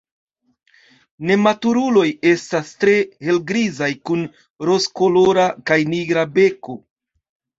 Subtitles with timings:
[1.31, 2.95] Nematuruloj estas tre
[3.27, 4.25] helgrizaj kun
[4.69, 6.79] rozkolora kaj nigra beko.